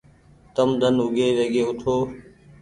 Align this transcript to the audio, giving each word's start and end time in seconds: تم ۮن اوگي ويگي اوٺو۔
تم 0.55 0.69
ۮن 0.79 0.95
اوگي 1.01 1.27
ويگي 1.37 1.61
اوٺو۔ 1.65 1.95